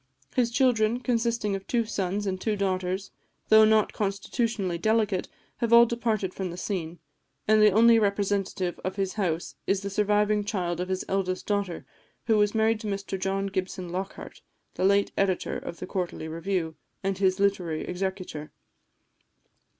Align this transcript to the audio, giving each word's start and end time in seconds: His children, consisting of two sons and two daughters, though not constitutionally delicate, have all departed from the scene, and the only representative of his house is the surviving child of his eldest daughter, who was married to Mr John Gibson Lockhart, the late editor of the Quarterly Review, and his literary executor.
His 0.33 0.49
children, 0.49 0.99
consisting 0.99 1.55
of 1.55 1.67
two 1.67 1.85
sons 1.85 2.25
and 2.25 2.41
two 2.41 2.55
daughters, 2.55 3.11
though 3.49 3.65
not 3.65 3.93
constitutionally 3.93 4.79
delicate, 4.79 5.27
have 5.57 5.71
all 5.71 5.85
departed 5.85 6.33
from 6.33 6.49
the 6.49 6.57
scene, 6.57 6.97
and 7.47 7.61
the 7.61 7.69
only 7.69 7.99
representative 7.99 8.79
of 8.83 8.95
his 8.95 9.13
house 9.13 9.53
is 9.67 9.81
the 9.81 9.91
surviving 9.91 10.43
child 10.43 10.79
of 10.79 10.89
his 10.89 11.05
eldest 11.07 11.45
daughter, 11.45 11.85
who 12.25 12.35
was 12.39 12.55
married 12.55 12.79
to 12.79 12.87
Mr 12.87 13.19
John 13.19 13.45
Gibson 13.45 13.89
Lockhart, 13.91 14.41
the 14.73 14.85
late 14.85 15.11
editor 15.19 15.55
of 15.55 15.77
the 15.77 15.85
Quarterly 15.85 16.27
Review, 16.27 16.73
and 17.03 17.19
his 17.19 17.39
literary 17.39 17.85
executor. 17.85 18.51